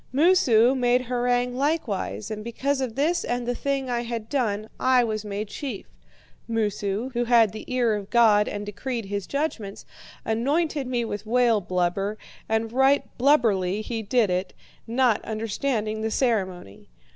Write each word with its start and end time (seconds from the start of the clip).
Moosu 0.11 0.73
made 0.73 1.03
harangue 1.03 1.53
likewise, 1.55 2.31
and 2.31 2.43
because 2.43 2.81
of 2.81 2.95
this 2.95 3.23
and 3.23 3.45
the 3.45 3.53
thing 3.53 3.87
I 3.87 4.01
had 4.01 4.29
done 4.29 4.67
I 4.79 5.03
was 5.03 5.23
made 5.23 5.47
chief. 5.47 5.85
Moosu, 6.49 7.09
who 7.13 7.25
had 7.25 7.51
the 7.51 7.71
ear 7.71 7.93
of 7.93 8.09
God 8.09 8.47
and 8.47 8.65
decreed 8.65 9.05
his 9.05 9.27
judgments, 9.27 9.85
anointed 10.25 10.87
me 10.87 11.05
with 11.05 11.27
whale 11.27 11.61
blubber, 11.61 12.17
and 12.49 12.73
right 12.73 13.15
blubberly 13.19 13.83
he 13.83 14.01
did 14.01 14.31
it, 14.31 14.55
not 14.87 15.23
understanding 15.23 16.01
the 16.01 16.09
ceremony. 16.09 16.89